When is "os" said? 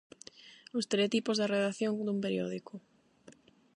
0.77-0.87